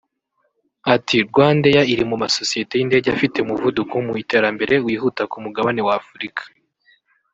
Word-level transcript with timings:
Ati 0.95 1.15
”RwandAir 1.27 1.85
iri 1.93 2.03
mu 2.09 2.15
masosiyete 2.23 2.73
y’indege 2.75 3.07
afite 3.15 3.35
umuvuduko 3.39 3.93
mu 4.05 4.13
iterambere 4.23 4.73
wihuta 4.85 5.23
ku 5.31 5.37
mugabane 5.45 5.81
w’Afurika 5.87 6.43